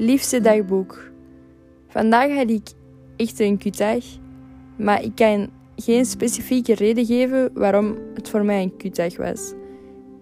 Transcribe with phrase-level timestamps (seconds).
[0.00, 1.10] Liefste dagboek.
[1.88, 2.68] Vandaag had ik
[3.16, 4.04] echt een kutdag,
[4.76, 9.52] maar ik kan geen specifieke reden geven waarom het voor mij een kutdag was.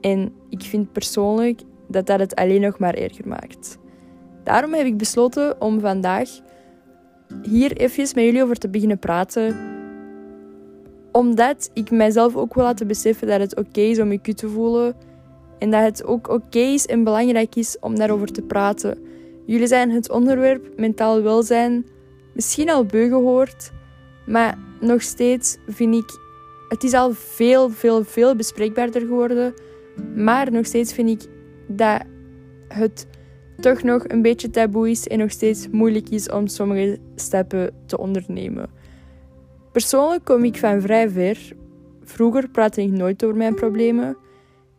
[0.00, 3.78] En ik vind persoonlijk dat dat het alleen nog maar erger maakt.
[4.44, 6.28] Daarom heb ik besloten om vandaag
[7.42, 9.56] hier even met jullie over te beginnen praten.
[11.12, 14.48] Omdat ik mijzelf ook wil laten beseffen dat het oké is om je kut te
[14.48, 14.94] voelen.
[15.58, 19.12] En dat het ook oké is en belangrijk is om daarover te praten.
[19.46, 21.86] Jullie zijn het onderwerp mentaal welzijn
[22.32, 23.70] misschien al beu gehoord,
[24.26, 26.22] maar nog steeds vind ik
[26.68, 29.54] het is al veel, veel, veel bespreekbaarder geworden.
[30.14, 31.30] Maar nog steeds vind ik
[31.66, 32.02] dat
[32.68, 33.06] het
[33.60, 37.98] toch nog een beetje taboe is en nog steeds moeilijk is om sommige stappen te
[37.98, 38.70] ondernemen.
[39.72, 41.38] Persoonlijk kom ik van vrij ver.
[42.02, 44.16] Vroeger praatte ik nooit over mijn problemen.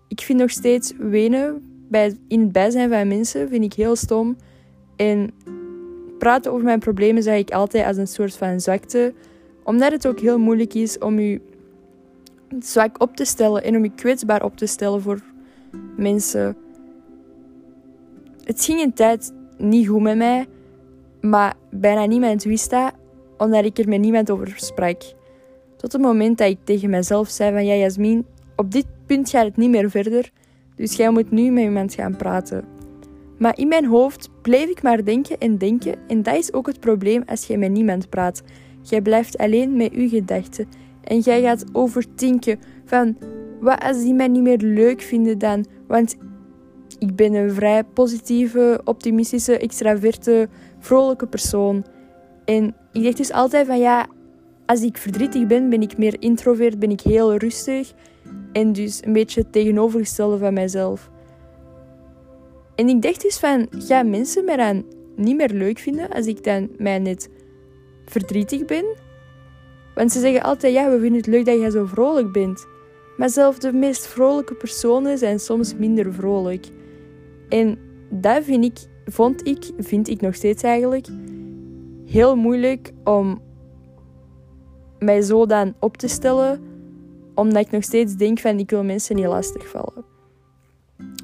[0.08, 4.38] Ik vind nog steeds wenen bij, in het bijzijn van mensen vind ik heel stom.
[4.96, 5.32] En
[6.18, 9.14] praten over mijn problemen zag ik altijd als een soort van zwakte,
[9.64, 11.42] omdat het ook heel moeilijk is om je
[12.60, 15.20] zwak op te stellen en om je kwetsbaar op te stellen voor
[15.98, 16.58] mensen.
[18.44, 20.46] Het ging een tijd niet goed met mij,
[21.22, 22.92] maar bijna niemand wist dat,
[23.38, 25.02] omdat ik er met niemand over sprak.
[25.78, 29.46] Tot het moment dat ik tegen mezelf zei van ja Jasmin, op dit punt gaat
[29.46, 30.32] het niet meer verder,
[30.76, 32.75] dus jij moet nu met iemand gaan praten.
[33.38, 36.80] Maar in mijn hoofd bleef ik maar denken en denken en dat is ook het
[36.80, 38.44] probleem als je met niemand praat.
[38.82, 40.68] Jij blijft alleen met je gedachten
[41.04, 43.18] en jij gaat overdenken van
[43.60, 46.16] wat als die mij niet meer leuk vinden dan, want
[47.00, 51.86] ik ben een vrij positieve, optimistische, extraverte, vrolijke persoon.
[52.46, 54.08] En ik dacht dus altijd van ja,
[54.66, 57.94] als ik verdrietig ben, ben ik meer introvert, ben ik heel rustig.
[58.52, 61.10] En dus een beetje het tegenovergestelde van mijzelf.
[62.76, 66.44] En ik dacht dus van, ga mensen mij dan niet meer leuk vinden als ik
[66.44, 67.30] dan mij net
[68.06, 68.86] verdrietig ben?
[69.96, 72.68] Want ze zeggen altijd, ja, we vinden het leuk dat jij zo vrolijk bent.
[73.18, 76.66] Maar zelfs de meest vrolijke personen zijn soms minder vrolijk.
[77.50, 77.78] En
[78.10, 81.08] dat vind ik, vond ik, vind ik nog steeds eigenlijk,
[82.06, 83.42] heel moeilijk om
[85.00, 86.62] mij zo dan op te stellen,
[87.36, 90.15] omdat ik nog steeds denk van ik wil mensen niet lastigvallen.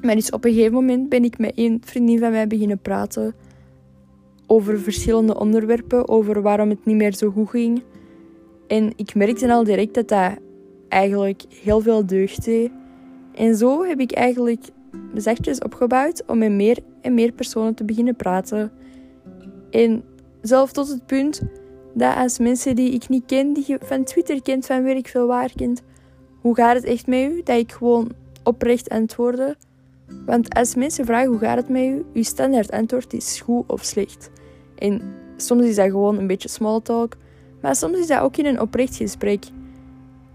[0.02, 3.34] Maar dus op een gegeven moment ben ik met een vriendin van mij beginnen praten
[4.46, 7.82] over verschillende onderwerpen, over waarom het niet meer zo goed ging.
[8.66, 10.38] En ik merkte al direct dat dat
[10.88, 12.70] eigenlijk heel veel deugd deed.
[13.34, 14.64] En zo heb ik eigenlijk
[15.14, 18.72] zachtjes opgebouwd om met meer en meer personen te beginnen praten.
[19.70, 20.04] En
[20.40, 21.42] zelf tot het punt
[21.94, 25.26] dat als mensen die ik niet ken, die je van Twitter kent, van werk veel
[25.26, 25.82] waar kent,
[26.40, 27.42] hoe gaat het echt met u?
[27.42, 28.10] Dat ik gewoon
[28.44, 29.56] oprecht antwoordde.
[30.26, 33.84] Want als mensen vragen hoe gaat het met u, uw standaard antwoord is goed of
[33.84, 34.30] slecht.
[34.78, 35.02] En
[35.36, 37.16] soms is dat gewoon een beetje small talk,
[37.60, 39.44] maar soms is dat ook in een oprecht gesprek.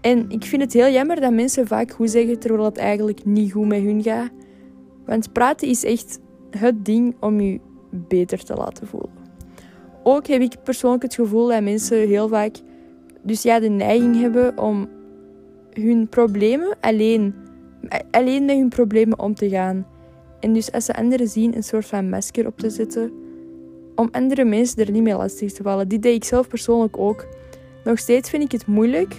[0.00, 3.52] En ik vind het heel jammer dat mensen vaak goed zeggen terwijl het eigenlijk niet
[3.52, 4.30] goed met hun gaat.
[5.04, 6.18] Want praten is echt
[6.50, 9.10] het ding om je beter te laten voelen.
[10.02, 12.56] Ook heb ik persoonlijk het gevoel dat mensen heel vaak
[13.22, 14.88] dus ja, de neiging hebben om
[15.72, 17.34] hun problemen alleen
[18.10, 19.86] alleen met hun problemen om te gaan.
[20.40, 23.12] En dus als ze anderen zien, een soort van masker op te zetten.
[23.94, 25.88] Om andere mensen er niet mee lastig te vallen.
[25.88, 27.26] Die deed ik zelf persoonlijk ook.
[27.84, 29.16] Nog steeds vind ik het moeilijk.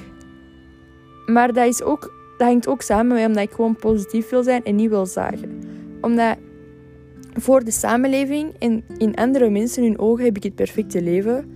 [1.25, 4.63] Maar dat, is ook, dat hangt ook samen met omdat ik gewoon positief wil zijn
[4.63, 5.59] en niet wil zagen.
[6.01, 6.37] Omdat
[7.33, 11.51] voor de samenleving en in andere mensen hun ogen heb ik het perfecte leven.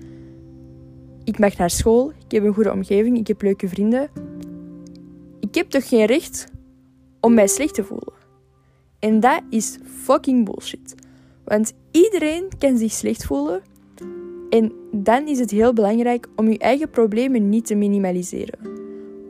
[1.23, 4.09] Ik mag naar school, ik heb een goede omgeving, ik heb leuke vrienden.
[5.39, 6.51] Ik heb toch geen recht
[7.25, 8.13] om mij slecht te voelen.
[8.99, 10.95] En dat is fucking bullshit.
[11.43, 13.61] Want iedereen kan zich slecht voelen.
[14.49, 18.59] En dan is het heel belangrijk om je eigen problemen niet te minimaliseren.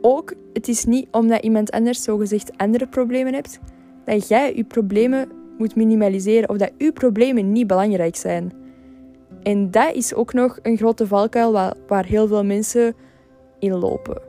[0.00, 3.58] Ook, het is niet omdat iemand anders zogezegd andere problemen hebt,
[4.04, 8.52] dat jij je problemen moet minimaliseren of dat je problemen niet belangrijk zijn.
[9.42, 12.94] En dat is ook nog een grote valkuil waar, waar heel veel mensen
[13.58, 14.23] in lopen.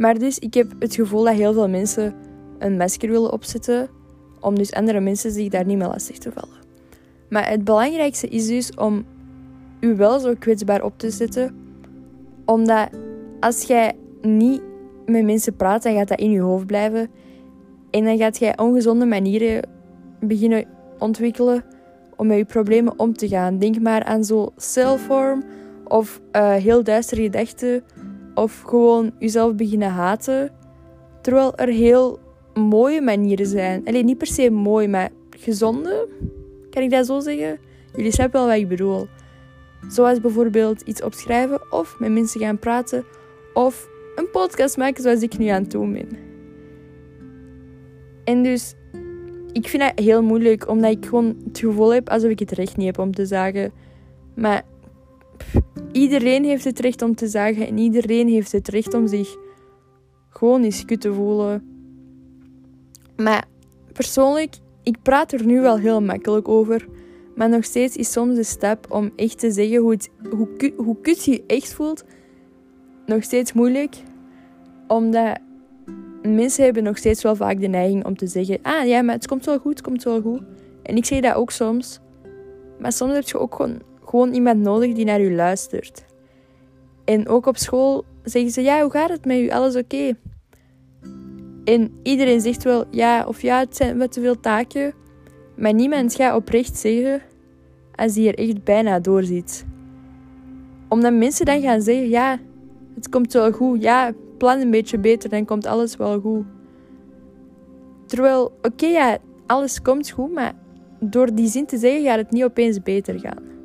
[0.00, 2.14] Maar dus, ik heb het gevoel dat heel veel mensen
[2.58, 3.88] een masker willen opzetten
[4.40, 6.56] om dus andere mensen zich daar niet meer lastig te vallen.
[7.28, 9.04] Maar het belangrijkste is dus om
[9.80, 11.54] u wel zo kwetsbaar op te zetten,
[12.44, 12.88] omdat
[13.40, 13.92] als jij
[14.22, 14.62] niet
[15.06, 17.10] met mensen praat, dan gaat dat in je hoofd blijven.
[17.90, 19.68] En dan gaat jij ongezonde manieren
[20.20, 20.64] beginnen
[20.98, 21.64] ontwikkelen
[22.16, 23.58] om met je problemen om te gaan.
[23.58, 25.44] Denk maar aan zo self-harm
[25.84, 27.82] of uh, heel duistere gedachten
[28.34, 30.52] of gewoon jezelf beginnen haten.
[31.22, 32.18] Terwijl er heel
[32.54, 33.82] mooie manieren zijn.
[33.84, 36.08] Alleen niet per se mooi, maar gezonde.
[36.70, 37.58] Kan ik dat zo zeggen?
[37.96, 39.06] Jullie snappen wel wat ik bedoel.
[39.88, 43.04] Zoals bijvoorbeeld iets opschrijven of met mensen gaan praten
[43.54, 46.08] of een podcast maken zoals ik nu aan het doen ben.
[48.24, 48.74] En dus,
[49.52, 52.76] ik vind dat heel moeilijk omdat ik gewoon het gevoel heb alsof ik het recht
[52.76, 53.72] niet heb om te zagen.
[54.34, 54.62] Maar
[55.92, 59.36] iedereen heeft het recht om te zagen en iedereen heeft het recht om zich
[60.28, 61.64] gewoon eens kut te voelen.
[63.16, 63.44] Maar
[63.92, 66.88] persoonlijk, ik praat er nu wel heel makkelijk over.
[67.34, 71.00] Maar nog steeds is soms de stap om echt te zeggen hoe, het, hoe, hoe
[71.00, 72.04] kut je echt voelt,
[73.06, 73.96] nog steeds moeilijk.
[74.86, 75.38] Omdat
[76.22, 79.26] mensen hebben nog steeds wel vaak de neiging om te zeggen: Ah ja, maar het
[79.26, 80.42] komt wel goed, het komt wel goed.
[80.82, 82.00] En ik zeg dat ook soms.
[82.78, 86.04] Maar soms heb je ook gewoon, gewoon iemand nodig die naar je luistert.
[87.04, 89.48] En ook op school zeggen ze: Ja, hoe gaat het met u?
[89.48, 90.12] Alles oké?
[91.64, 94.94] En iedereen zegt wel ja of ja, het zijn wat te veel taken.
[95.56, 97.22] Maar niemand gaat oprecht zeggen
[97.94, 99.64] als hij er echt bijna doorziet.
[100.88, 102.38] Omdat mensen dan gaan zeggen, ja,
[102.94, 103.82] het komt wel goed.
[103.82, 106.44] Ja, plan een beetje beter, dan komt alles wel goed.
[108.06, 110.52] Terwijl, oké, ja, alles komt goed, maar
[111.00, 113.59] door die zin te zeggen gaat het niet opeens beter gaan.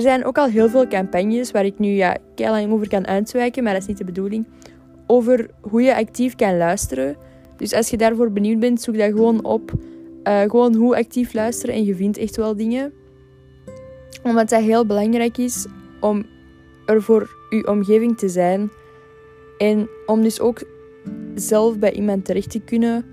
[0.00, 3.62] Er zijn ook al heel veel campagnes waar ik nu ja, lang over kan uitwijken,
[3.62, 4.46] maar dat is niet de bedoeling.
[5.06, 7.16] Over hoe je actief kan luisteren.
[7.56, 9.72] Dus als je daarvoor benieuwd bent, zoek dat gewoon op.
[10.24, 12.92] Uh, gewoon hoe actief luisteren en je vindt echt wel dingen.
[14.22, 15.66] Omdat dat heel belangrijk is
[16.00, 16.26] om
[16.86, 18.70] er voor je omgeving te zijn.
[19.58, 20.62] En om dus ook
[21.34, 23.04] zelf bij iemand terecht te kunnen.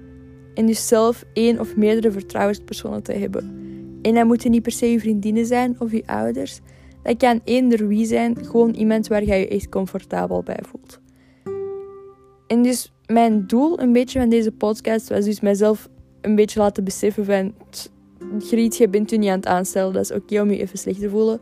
[0.54, 3.67] En dus zelf één of meerdere vertrouwenspersonen te hebben.
[4.08, 6.60] En dat moeten niet per se je vriendinnen zijn of je ouders.
[7.04, 11.00] Dat kan eender wie zijn, gewoon iemand waar je je echt comfortabel bij voelt.
[12.48, 15.90] En dus mijn doel een beetje van deze podcast was dus mijzelf
[16.22, 17.54] een beetje laten beseffen van...
[18.40, 19.94] Griet, je bent u niet aan het aanstellen.
[19.94, 21.40] Dat is oké om je even slecht te voelen.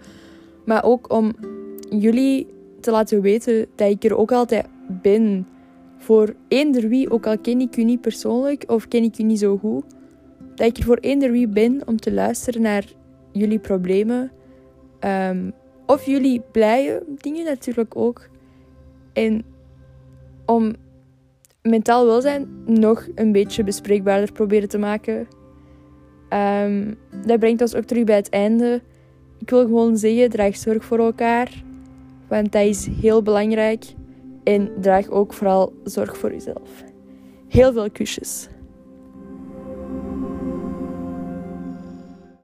[0.66, 1.34] Maar ook om
[1.90, 2.48] jullie
[2.80, 4.66] te laten weten dat ik er ook altijd
[5.02, 5.48] ben.
[5.98, 9.40] Voor eender wie, ook al ken ik u niet persoonlijk of ken ik u niet
[9.40, 9.95] zo goed.
[10.56, 12.86] Dat ik er voor eender wie ben om te luisteren naar
[13.32, 14.32] jullie problemen.
[15.00, 15.54] Um,
[15.86, 18.30] of jullie blije dingen natuurlijk ook.
[19.14, 19.46] En
[20.46, 20.74] om
[21.62, 25.28] mentaal welzijn nog een beetje bespreekbaarder proberen te maken.
[26.30, 28.82] Um, dat brengt ons ook terug bij het einde.
[29.40, 31.64] Ik wil gewoon zeggen, draag zorg voor elkaar.
[32.28, 33.86] Want dat is heel belangrijk.
[34.44, 36.84] En draag ook vooral zorg voor jezelf.
[37.48, 38.48] Heel veel kusjes.